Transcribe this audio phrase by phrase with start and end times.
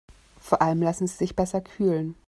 [0.39, 2.15] Vor allem lassen sie sich besser kühlen.